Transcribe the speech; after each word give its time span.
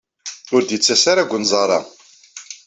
Ur 0.53 0.61
d-yettas 0.63 1.03
ara 1.11 1.23
deg 1.25 1.33
unẓar-a. 1.37 1.79